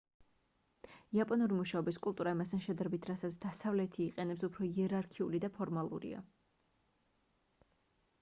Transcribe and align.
იაპონური 1.17 1.57
მუშაობის 1.57 1.99
კულტურა 2.05 2.31
იმასთან 2.37 2.63
შედარებით 2.67 3.05
რასაც 3.09 3.37
დასავლეთი 3.43 4.01
იყენებს 4.07 4.47
უფრო 4.47 4.69
იერარქიული 4.69 5.43
და 5.45 5.51
ფორმალურია 5.59 6.23